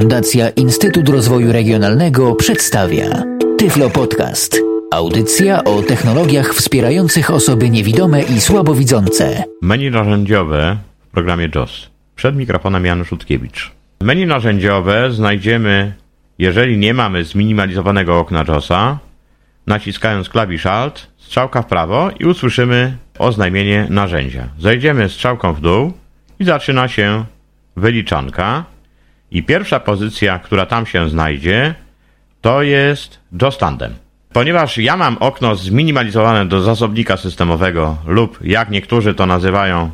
[0.00, 3.22] Fundacja Instytut Rozwoju Regionalnego przedstawia
[3.58, 4.60] Tyflo Podcast.
[4.92, 9.44] Audycja o technologiach wspierających osoby niewidome i słabowidzące.
[9.62, 10.76] Menu narzędziowe
[11.08, 11.90] w programie JOS.
[12.16, 13.72] Przed mikrofonem Janusz Utkiewicz.
[14.00, 15.92] Menu narzędziowe znajdziemy,
[16.38, 18.98] jeżeli nie mamy zminimalizowanego okna JOSa,
[19.66, 24.48] naciskając klawisz Alt, strzałka w prawo i usłyszymy oznajmienie narzędzia.
[24.58, 25.92] Zejdziemy strzałką w dół
[26.38, 27.24] i zaczyna się
[27.76, 28.75] wyliczanka.
[29.30, 31.74] I pierwsza pozycja, która tam się znajdzie,
[32.40, 33.94] to jest JOS Tandem.
[34.32, 39.90] Ponieważ ja mam okno zminimalizowane do zasobnika systemowego lub jak niektórzy to nazywają,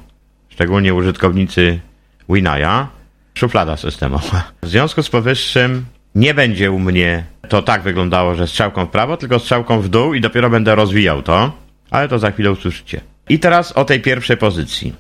[0.49, 1.81] szczególnie użytkownicy
[2.29, 2.87] Winaya,
[3.35, 4.53] szuflada systemowa.
[4.63, 9.17] W związku z powyższym nie będzie u mnie to tak wyglądało, że strzałką w prawo,
[9.17, 11.53] tylko strzałką w dół i dopiero będę rozwijał to,
[11.91, 13.01] ale to za chwilę usłyszycie.
[13.29, 14.95] I teraz o tej pierwszej pozycji.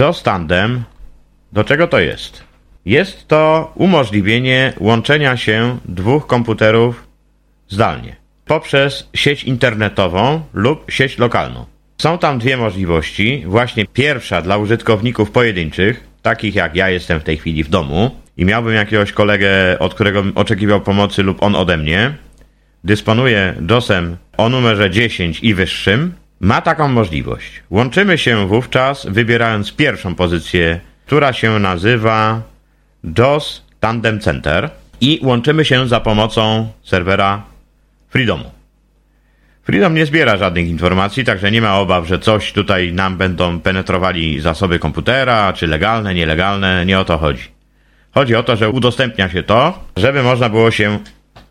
[0.00, 0.82] JOS Tandem,
[1.52, 2.44] do czego to jest?
[2.84, 7.06] Jest to umożliwienie łączenia się dwóch komputerów
[7.68, 11.66] zdalnie poprzez sieć internetową lub sieć lokalną.
[11.98, 13.44] Są tam dwie możliwości.
[13.46, 18.44] Właśnie pierwsza dla użytkowników pojedynczych, takich jak ja jestem w tej chwili w domu i
[18.44, 22.14] miałbym jakiegoś kolegę, od którego oczekiwał pomocy lub on ode mnie,
[22.84, 27.62] dysponuje DOSem o numerze 10 i wyższym, ma taką możliwość.
[27.70, 32.42] Łączymy się wówczas wybierając pierwszą pozycję, która się nazywa
[33.04, 34.70] DOS Tandem Center
[35.00, 37.42] i łączymy się za pomocą serwera
[38.08, 38.50] Freedomu.
[39.62, 44.40] Freedom nie zbiera żadnych informacji, także nie ma obaw, że coś tutaj nam będą penetrowali
[44.40, 47.44] zasoby komputera, czy legalne, nielegalne, nie o to chodzi.
[48.14, 50.98] Chodzi o to, że udostępnia się to, żeby można było się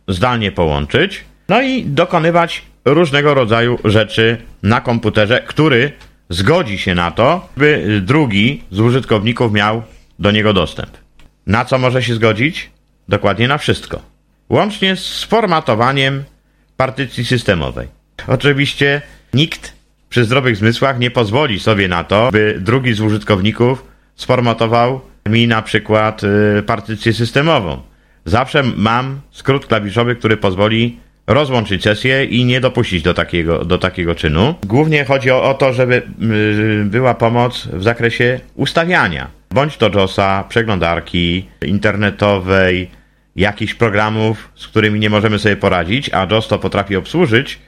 [0.07, 5.91] zdalnie połączyć, no i dokonywać różnego rodzaju rzeczy na komputerze, który
[6.29, 9.83] zgodzi się na to, by drugi z użytkowników miał
[10.19, 10.89] do niego dostęp.
[11.49, 12.69] Na co może się zgodzić?
[13.07, 14.01] Dokładnie na wszystko.
[14.49, 16.23] Łącznie z formatowaniem
[16.77, 17.87] partycji systemowej.
[18.27, 19.01] Oczywiście
[19.33, 19.73] nikt
[20.09, 25.61] przy zdrowych zmysłach nie pozwoli sobie na to, by drugi z użytkowników sformatował mi na
[25.61, 27.81] przykład y, partycję systemową.
[28.25, 34.15] Zawsze mam skrót klawiszowy, który pozwoli rozłączyć sesję i nie dopuścić do takiego, do takiego
[34.15, 34.55] czynu.
[34.63, 39.38] Głównie chodzi o, o to, żeby y, była pomoc w zakresie ustawiania.
[39.51, 42.91] Bądź to JOSa, przeglądarki internetowej,
[43.35, 47.59] jakichś programów, z którymi nie możemy sobie poradzić, a JOS to potrafi obsłużyć.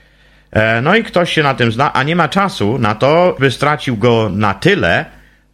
[0.52, 3.50] E, no i ktoś się na tym zna, a nie ma czasu na to, by
[3.50, 5.04] stracił go na tyle,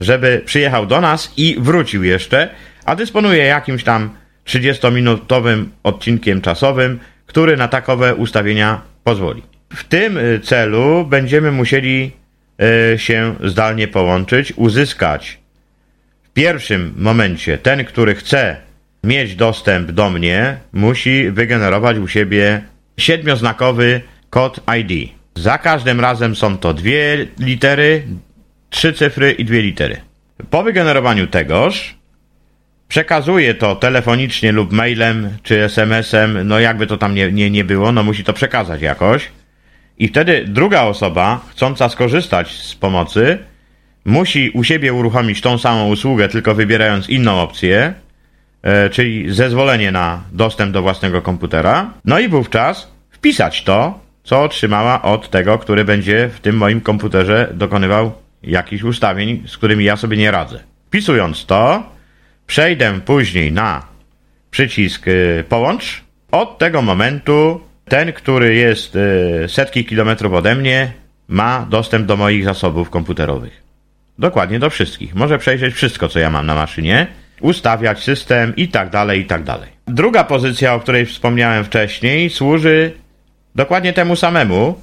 [0.01, 2.49] żeby przyjechał do nas i wrócił jeszcze,
[2.85, 4.11] a dysponuje jakimś tam
[4.47, 9.43] 30-minutowym odcinkiem czasowym, który na takowe ustawienia pozwoli.
[9.75, 12.13] W tym y, celu będziemy musieli
[12.95, 15.38] y, się zdalnie połączyć, uzyskać
[16.39, 18.57] pierwszym momencie ten, który chce
[19.05, 22.63] mieć dostęp do mnie, musi wygenerować u siebie
[22.99, 24.01] siedmioznakowy
[24.31, 25.11] kod ID.
[25.35, 28.03] Za każdym razem są to dwie litery,
[28.71, 29.97] trzy cyfry i dwie litery.
[30.51, 31.95] Po wygenerowaniu tegoż
[32.89, 37.93] przekazuje to telefonicznie lub mailem czy SMS-em, no jakby to tam nie, nie, nie było,
[37.93, 39.29] no musi to przekazać jakoś.
[39.99, 43.39] I wtedy druga osoba, chcąca skorzystać z pomocy,
[44.09, 47.95] musi u siebie uruchomić tą samą usługę, tylko wybierając inną opcję,
[48.63, 51.93] e, czyli zezwolenie na dostęp do własnego komputera.
[52.05, 57.53] No i wówczas wpisać to, co otrzymała od tego, który będzie w tym moim komputerze
[57.55, 60.61] dokonywał jakichś ustawień, z którymi ja sobie nie radzę.
[60.87, 61.83] Wpisując to,
[62.47, 63.87] przejdę później na
[64.51, 66.05] przycisk y, połącz.
[66.31, 70.93] Od tego momentu ten, który jest y, setki kilometrów ode mnie,
[71.29, 73.68] ma dostęp do moich zasobów komputerowych.
[74.19, 75.15] Dokładnie do wszystkich.
[75.15, 77.07] Może przejrzeć wszystko, co ja mam na maszynie,
[77.41, 79.71] ustawiać system i tak dalej, i tak dalej.
[79.87, 82.93] Druga pozycja, o której wspomniałem wcześniej, służy
[83.55, 84.81] dokładnie temu samemu,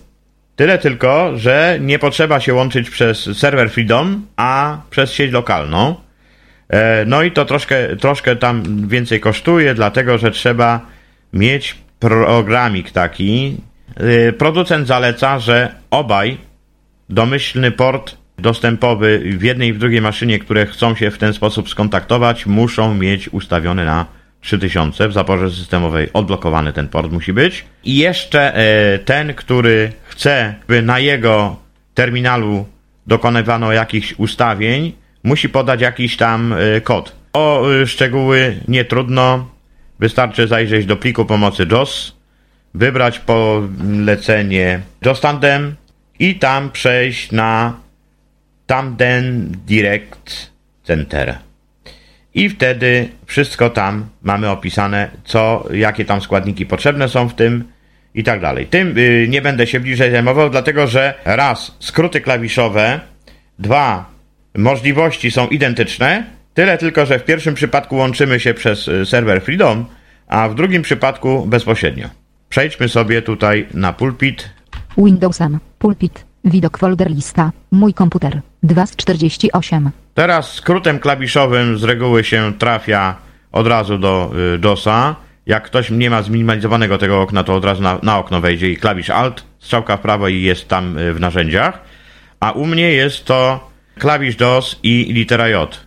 [0.56, 5.96] Tyle tylko, że nie potrzeba się łączyć przez serwer Freedom, a przez sieć lokalną.
[6.70, 10.86] E, no i to troszkę, troszkę tam więcej kosztuje, dlatego że trzeba
[11.34, 13.58] mieć programik taki.
[13.98, 16.38] E, producent zaleca, że obaj
[17.10, 21.70] domyślny port dostępowy w jednej i w drugiej maszynie, które chcą się w ten sposób
[21.70, 24.06] skontaktować, muszą mieć ustawiony na
[24.42, 27.66] 3000 w zaporze systemowej odblokowany ten port musi być.
[27.84, 31.56] I jeszcze e, ten, który chce, by na jego
[31.94, 32.66] terminalu
[33.08, 34.94] dokonywano jakichś ustawień,
[35.24, 37.16] musi podać jakiś tam e, kod.
[37.34, 39.56] O e, szczegóły nie trudno.
[40.00, 42.16] Wystarczy zajrzeć do pliku pomocy JOS,
[42.74, 45.76] wybrać polecenie JOS Tandem
[46.20, 47.74] i tam przejść na
[48.66, 50.52] Tandem Direct
[50.84, 51.38] Center.
[52.34, 57.64] i wtedy wszystko tam mamy opisane, co, jakie tam składniki potrzebne są w tym
[58.16, 58.68] i tak dalej.
[58.68, 63.00] Tym y, nie będę się bliżej zajmował, dlatego że raz skróty klawiszowe,
[63.60, 64.10] dwa
[64.58, 66.24] możliwości są identyczne,
[66.54, 69.86] tyle tylko, że w pierwszym przypadku łączymy się przez y, serwer Freedom,
[70.28, 72.10] a w drugim przypadku bezpośrednio.
[72.50, 74.50] Przejdźmy sobie tutaj na pulpit.
[74.98, 75.60] Windowsem.
[75.80, 76.26] Pulpit.
[76.46, 77.52] Widok folder lista.
[77.72, 78.42] Mój komputer.
[78.64, 79.92] 2 z 48.
[80.14, 83.16] Teraz skrótem klawiszowym z reguły się trafia
[83.52, 85.16] od razu do y, DOSa.
[85.46, 88.78] Jak ktoś nie ma zminimalizowanego tego okna, to od razu na, na okno wejdzie i
[88.78, 91.80] klawisz Alt, strzałka w prawo i jest tam y, w narzędziach.
[92.40, 93.70] A u mnie jest to
[94.00, 95.80] klawisz DOS i litera J.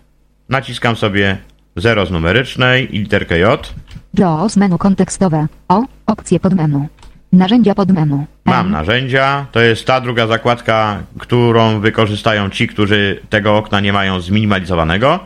[0.49, 1.39] Naciskam sobie
[1.77, 3.75] 0 z numerycznej i literkę J.
[4.15, 5.47] JAWS menu kontekstowe.
[5.69, 5.85] O.
[6.07, 6.89] Opcje podmenu.
[7.33, 8.27] Narzędzia podmenu.
[8.45, 8.73] Mam M.
[8.73, 9.47] narzędzia.
[9.53, 15.21] To jest ta druga zakładka, którą wykorzystają ci, którzy tego okna nie mają zminimalizowanego.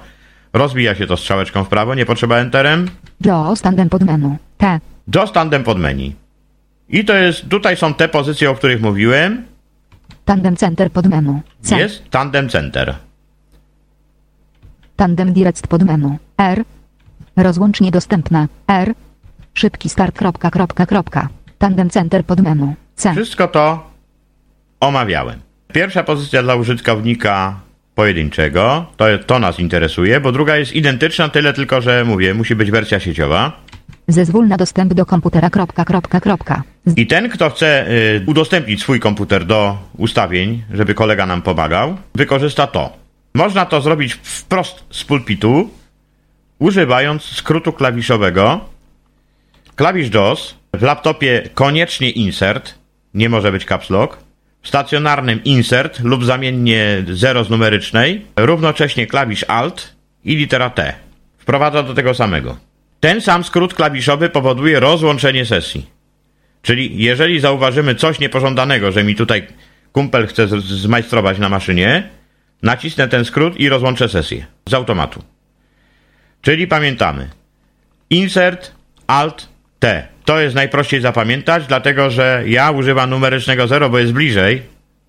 [0.52, 2.88] Rozwija się to strzałeczką w prawo, nie potrzeba enterem.
[3.24, 4.36] JAWS tandem podmenu.
[4.58, 4.80] T.
[5.14, 6.14] Just tandem pod menu.
[6.88, 9.44] I to jest, tutaj są te pozycje, o których mówiłem.
[10.24, 11.40] Tandem center podmenu.
[11.62, 11.78] C.
[11.78, 12.94] Jest tandem center.
[14.96, 16.18] Tandem direct podmenu.
[16.38, 16.64] R.
[17.36, 18.48] Rozłącznie dostępne.
[18.68, 18.94] R.
[19.54, 20.18] Szybki start.
[20.18, 21.28] Kropka, kropka, kropka.
[21.62, 22.74] Tandem center podmenu.
[22.96, 23.12] C.
[23.12, 23.90] Wszystko to
[24.80, 25.40] omawiałem.
[25.72, 27.60] Pierwsza pozycja dla użytkownika
[27.94, 32.70] pojedynczego, to, to nas interesuje, bo druga jest identyczna, tyle tylko, że mówię, musi być
[32.70, 33.52] wersja sieciowa.
[34.08, 35.50] Zezwól na dostęp do komputera.
[35.50, 36.62] Kropka, kropka, kropka.
[36.86, 41.96] Z- I ten, kto chce y, udostępnić swój komputer do ustawień, żeby kolega nam pomagał,
[42.14, 42.92] wykorzysta to.
[43.34, 45.70] Można to zrobić wprost z pulpitu,
[46.58, 48.60] używając skrótu klawiszowego.
[49.76, 52.74] Klawisz DOS, w laptopie koniecznie insert,
[53.14, 54.18] nie może być caps lock.
[54.62, 60.94] W stacjonarnym insert lub zamiennie 0 z numerycznej, równocześnie klawisz Alt i litera T.
[61.38, 62.56] Wprowadza do tego samego.
[63.00, 65.86] Ten sam skrót klawiszowy powoduje rozłączenie sesji.
[66.62, 69.46] Czyli jeżeli zauważymy coś niepożądanego, że mi tutaj
[69.92, 72.08] kumpel chce zmajstrować na maszynie,
[72.62, 75.22] nacisnę ten skrót i rozłączę sesję z automatu.
[76.42, 77.28] Czyli pamiętamy.
[78.10, 78.72] Insert,
[79.06, 79.51] Alt,
[79.82, 80.08] T.
[80.24, 84.62] To jest najprościej zapamiętać, dlatego że ja używam numerycznego 0, bo jest bliżej.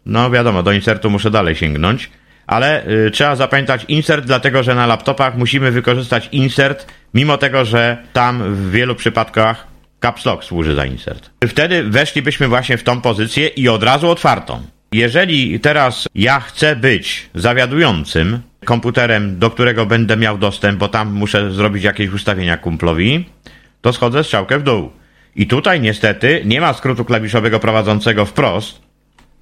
[0.05, 2.09] No wiadomo, do insertu muszę dalej sięgnąć.
[2.47, 7.97] Ale y, trzeba zapamiętać insert, dlatego że na laptopach musimy wykorzystać insert, mimo tego, że
[8.13, 9.67] tam w wielu przypadkach
[9.99, 11.29] caps lock służy za insert.
[11.47, 14.61] Wtedy weszlibyśmy właśnie w tą pozycję i od razu otwartą.
[14.91, 21.51] Jeżeli teraz ja chcę być zawiadującym komputerem, do którego będę miał dostęp, bo tam muszę
[21.51, 23.25] zrobić jakieś ustawienia kumplowi,
[23.83, 24.89] to schodzę strzałkę w dół.
[25.35, 28.81] I tutaj niestety nie ma skrótu klawiszowego prowadzącego wprost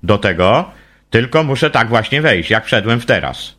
[0.04, 0.66] do tego,
[1.10, 3.56] tylko muszę tak właśnie wejść, jak wszedłem w teraz.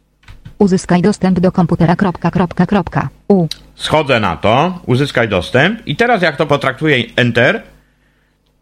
[0.58, 1.96] Uzyskaj dostęp do komputera.
[1.96, 3.08] Kropka, kropka, kropka.
[3.28, 3.46] U.
[3.74, 7.62] Schodzę na to, uzyskaj dostęp i teraz jak to potraktuję Enter,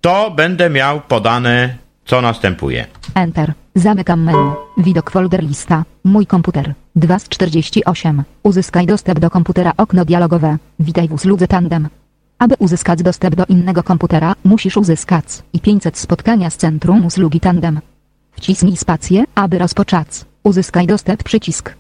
[0.01, 1.75] to będę miał podane,
[2.05, 2.87] co następuje.
[3.15, 3.53] Enter.
[3.75, 4.53] Zamykam menu.
[4.79, 5.85] Widok folder lista.
[6.05, 6.75] Mój komputer.
[6.97, 8.23] 2 z 48.
[8.43, 9.73] Uzyskaj dostęp do komputera.
[9.77, 10.57] Okno dialogowe.
[10.81, 11.89] Witaj w usłudze tandem.
[12.41, 17.81] Aby uzyskać dostęp do innego komputera, musisz uzyskać i 500 spotkania z centrum usługi tandem.
[18.33, 20.09] Wcisnij spację, aby rozpocząć.
[20.43, 21.75] Uzyskaj dostęp przycisk.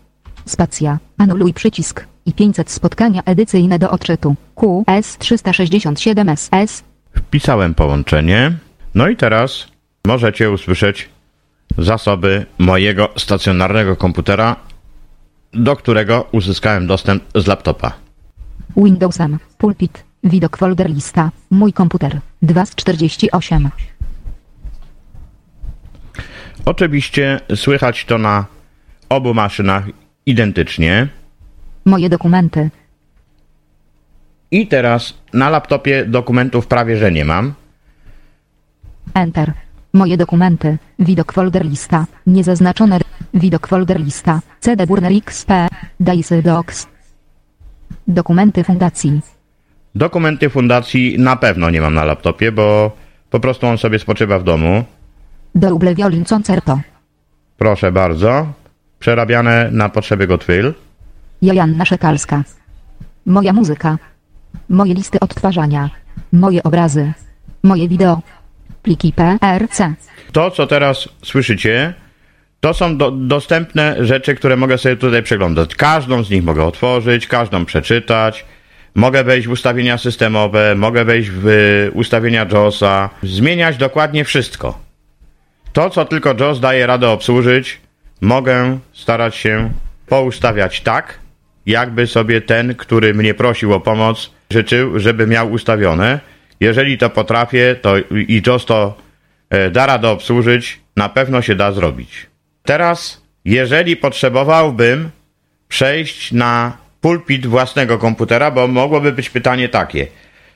[0.46, 0.98] Spacja.
[1.18, 2.06] Anuluj przycisk.
[2.26, 4.36] I 500 spotkania edycyjne do odczytu.
[4.54, 6.82] QS 367 SS.
[7.16, 8.52] Wpisałem połączenie.
[8.94, 9.68] No i teraz
[10.06, 11.08] możecie usłyszeć
[11.78, 14.56] zasoby mojego stacjonarnego komputera,
[15.52, 17.92] do którego uzyskałem dostęp z laptopa.
[18.76, 19.38] Windowsem.
[19.58, 20.09] Pulpit.
[20.24, 21.30] Widok folder lista.
[21.50, 22.20] Mój komputer.
[22.42, 23.70] 2 z 48.
[26.64, 28.44] Oczywiście słychać to na
[29.08, 29.84] obu maszynach
[30.26, 31.08] identycznie.
[31.84, 32.70] Moje dokumenty.
[34.50, 37.54] I teraz na laptopie dokumentów prawie że nie mam.
[39.14, 39.52] Enter.
[39.92, 40.78] Moje dokumenty.
[40.98, 42.06] Widok folder lista.
[42.26, 43.00] Niezaznaczone.
[43.34, 44.40] Widok folder lista.
[44.60, 45.50] CD Burner XP.
[46.00, 46.86] Dice Docs.
[48.08, 49.20] Dokumenty fundacji.
[49.94, 52.96] Dokumenty fundacji na pewno nie mam na laptopie, bo
[53.30, 54.84] po prostu on sobie spoczywa w domu.
[55.54, 56.80] Double Violin Concerto.
[57.58, 58.46] Proszę bardzo.
[58.98, 60.74] Przerabiane na potrzeby Gotwill.
[61.42, 62.42] Joanna Szekalska.
[63.26, 63.98] Moja muzyka.
[64.68, 65.90] Moje listy odtwarzania.
[66.32, 67.12] Moje obrazy.
[67.62, 68.22] Moje wideo.
[68.82, 69.94] Pliki PRC.
[70.32, 71.94] To, co teraz słyszycie,
[72.60, 75.74] to są do, dostępne rzeczy, które mogę sobie tutaj przeglądać.
[75.74, 78.44] Każdą z nich mogę otworzyć, każdą przeczytać.
[78.94, 84.78] Mogę wejść w ustawienia systemowe, mogę wejść w y, ustawienia JOSa, zmieniać dokładnie wszystko.
[85.72, 87.80] To, co tylko JOS daje radę obsłużyć,
[88.20, 89.70] mogę starać się
[90.06, 91.18] poustawiać tak,
[91.66, 96.20] jakby sobie ten, który mnie prosił o pomoc, życzył, żeby miał ustawione.
[96.60, 98.98] Jeżeli to potrafię, to i JOS to
[99.50, 102.26] e, da radę obsłużyć, na pewno się da zrobić.
[102.62, 105.10] Teraz, jeżeli potrzebowałbym
[105.68, 110.06] przejść na pulpit własnego komputera, bo mogłoby być pytanie takie.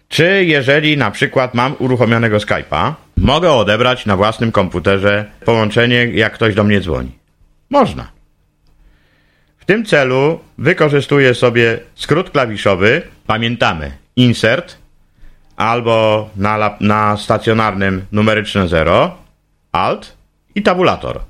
[0.09, 6.55] Czy jeżeli na przykład mam uruchomionego Skype'a, mogę odebrać na własnym komputerze połączenie, jak ktoś
[6.55, 7.11] do mnie dzwoni?
[7.71, 8.11] Można.
[9.59, 13.03] W tym celu wykorzystuję sobie skrót klawiszowy.
[13.27, 14.79] Pamiętamy insert
[15.57, 19.17] albo na, na stacjonarnym numeryczne 0,
[19.73, 20.17] alt
[20.55, 21.21] i tabulator.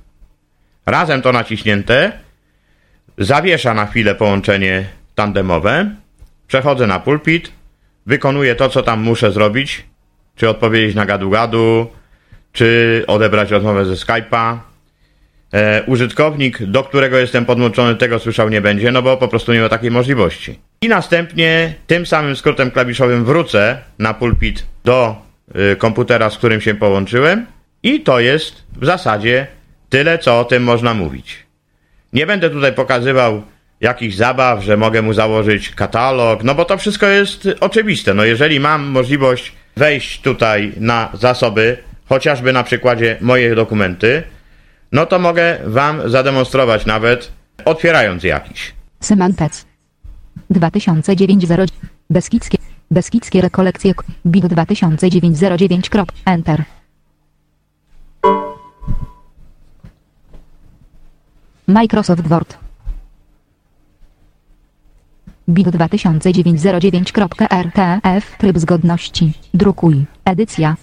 [0.86, 2.12] Razem to naciśnięte
[3.18, 5.94] zawiesza na chwilę połączenie tandemowe,
[6.46, 7.52] przechodzę na pulpit,
[8.06, 9.84] wykonuję to, co tam muszę zrobić,
[10.36, 11.86] czy odpowiedzieć na gadu-gadu,
[12.52, 14.58] czy odebrać rozmowę ze Skype'a.
[15.52, 19.60] E, użytkownik, do którego jestem podłączony, tego słyszał nie będzie, no bo po prostu nie
[19.60, 20.58] ma takiej możliwości.
[20.80, 25.16] I następnie tym samym skrótem klawiszowym wrócę na pulpit do
[25.72, 27.46] y, komputera, z którym się połączyłem
[27.82, 29.46] i to jest w zasadzie
[29.88, 31.46] tyle, co o tym można mówić.
[32.12, 33.42] Nie będę tutaj pokazywał
[33.84, 38.14] jakichś zabaw, że mogę mu założyć katalog, no bo to wszystko jest oczywiste.
[38.14, 41.76] No jeżeli mam możliwość wejść tutaj na zasoby,
[42.08, 44.22] chociażby na przykładzie moje dokumenty,
[44.92, 47.32] no to mogę wam zademonstrować nawet
[47.64, 48.72] otwierając jakiś.
[49.00, 49.66] Semantec.
[50.50, 51.64] 2009 0
[52.10, 52.58] Beskidzkie.
[52.90, 53.94] Beskidzkie rekolekcje.
[54.26, 55.90] BID 2009 09.
[56.26, 56.64] Enter.
[61.66, 62.63] Microsoft Word.
[65.48, 69.32] BID 2009-09.rtf Tryb zgodności.
[69.54, 70.04] Drukuj.
[70.24, 70.76] Edycja.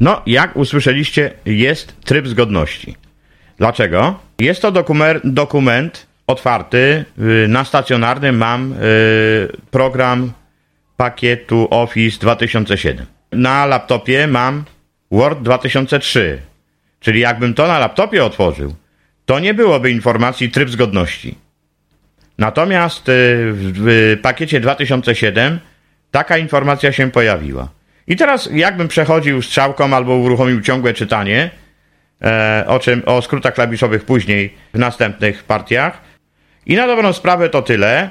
[0.00, 2.96] No, jak usłyszeliście, jest tryb zgodności.
[3.58, 4.18] Dlaczego?
[4.38, 7.04] Jest to dokument, dokument otwarty.
[7.44, 8.76] Y, na stacjonarnym mam y,
[9.70, 10.32] program
[10.96, 13.06] pakietu Office 2007.
[13.32, 14.64] Na laptopie mam
[15.10, 16.38] Word 2003.
[17.00, 18.74] Czyli jakbym to na laptopie otworzył,
[19.26, 21.34] to nie byłoby informacji tryb zgodności.
[22.38, 23.12] Natomiast y,
[23.52, 25.60] w pakiecie 2007
[26.10, 27.68] taka informacja się pojawiła.
[28.06, 31.50] I teraz jakbym przechodził strzałką albo uruchomił ciągłe czytanie,
[32.22, 36.00] e, o czym o skrótach klawiszowych później w następnych partiach.
[36.66, 38.10] I na dobrą sprawę to tyle.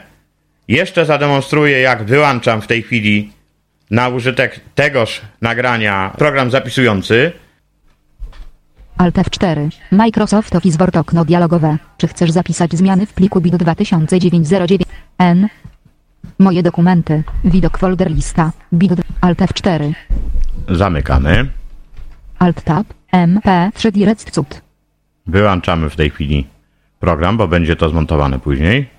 [0.67, 3.31] Jeszcze zademonstruję, jak wyłączam w tej chwili
[3.91, 7.31] na użytek tegoż nagrania program zapisujący.
[8.97, 9.69] Alt F4.
[9.91, 11.77] Microsoft Office Word okno dialogowe.
[11.97, 14.47] Czy chcesz zapisać zmiany w pliku BID 2009
[15.17, 15.47] N?
[16.39, 17.23] Moje dokumenty.
[17.43, 18.51] Widok folder lista.
[18.73, 19.93] BID Alt F4.
[20.69, 21.47] Zamykamy.
[22.39, 22.87] Alt Tab.
[23.13, 24.61] MP3 Direct Cut.
[25.27, 26.47] Wyłączamy w tej chwili
[26.99, 28.89] program, bo będzie to zmontowane później.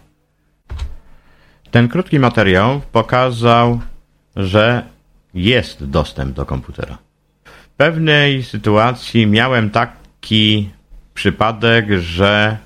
[1.70, 3.80] Ten krótki materiał pokazał,
[4.36, 4.84] że
[5.34, 6.98] jest dostęp do komputera.
[7.76, 10.70] Pewnej sytuacji miałem taki
[11.14, 12.56] przypadek, że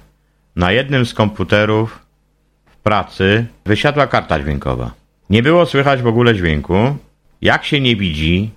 [0.56, 1.98] na jednym z komputerów
[2.66, 4.90] w pracy wysiadła karta dźwiękowa.
[5.30, 6.96] Nie było słychać w ogóle dźwięku.
[7.42, 8.50] Jak się nie widzi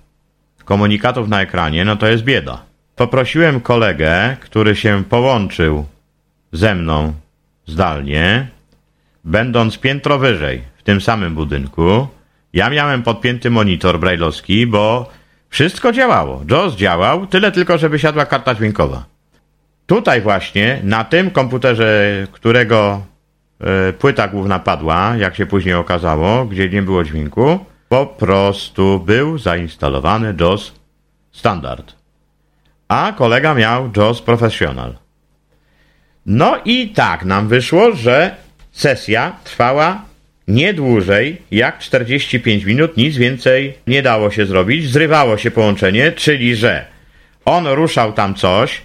[0.64, 2.62] komunikatów na ekranie, no to jest bieda.
[2.96, 5.86] Poprosiłem kolegę, który się połączył
[6.52, 7.12] ze mną
[7.66, 8.48] zdalnie,
[9.24, 12.06] będąc piętro wyżej w tym samym budynku.
[12.52, 15.10] Ja miałem podpięty monitor brajlowski, bo
[15.54, 16.42] wszystko działało.
[16.50, 19.04] JOS działał, tyle tylko, że wysiadła karta dźwiękowa.
[19.86, 23.02] Tutaj właśnie, na tym komputerze, którego
[23.88, 27.58] y, płyta główna padła, jak się później okazało, gdzie nie było dźwięku,
[27.88, 30.72] po prostu był zainstalowany JOS
[31.32, 31.92] standard.
[32.88, 34.94] A kolega miał JOS Professional.
[36.26, 38.36] No i tak nam wyszło, że
[38.72, 40.02] sesja trwała
[40.48, 46.56] nie dłużej jak 45 minut, nic więcej nie dało się zrobić, zrywało się połączenie, czyli
[46.56, 46.84] że
[47.44, 48.82] on ruszał tam coś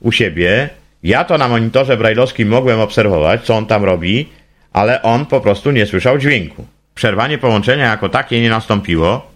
[0.00, 0.68] u siebie,
[1.02, 4.28] ja to na monitorze brajlowskim mogłem obserwować, co on tam robi,
[4.72, 6.66] ale on po prostu nie słyszał dźwięku.
[6.94, 9.30] Przerwanie połączenia jako takie nie nastąpiło,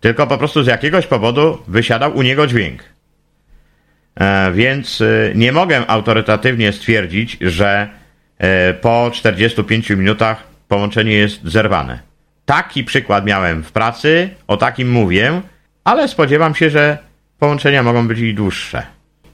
[0.00, 2.82] tylko po prostu z jakiegoś powodu wysiadał u niego dźwięk.
[4.20, 7.88] E, więc e, nie mogę autorytatywnie stwierdzić, że
[8.38, 11.98] e, po 45 minutach połączenie jest zerwane.
[12.44, 15.40] Taki przykład miałem w pracy, o takim mówię,
[15.84, 16.98] ale spodziewam się, że
[17.38, 18.82] połączenia mogą być i dłuższe.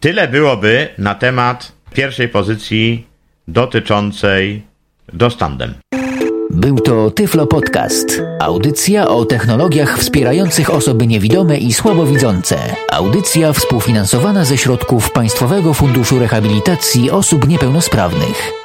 [0.00, 3.07] Tyle byłoby na temat pierwszej pozycji
[3.49, 4.62] dotyczącej
[5.12, 5.75] dostandem.
[6.50, 8.23] Był to Tyflo Podcast.
[8.40, 12.57] Audycja o technologiach wspierających osoby niewidome i słabowidzące.
[12.92, 18.57] Audycja współfinansowana ze środków Państwowego Funduszu Rehabilitacji Osób Niepełnosprawnych.